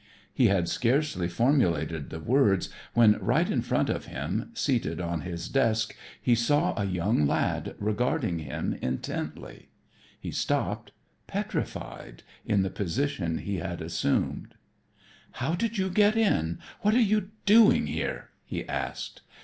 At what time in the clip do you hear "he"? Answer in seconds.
0.33-0.47, 6.19-6.33, 10.19-10.31, 13.37-13.57, 18.43-18.67